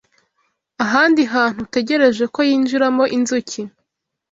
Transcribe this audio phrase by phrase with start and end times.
[0.83, 3.61] Ahandi hantu utegereje ko yinjiramo inzuki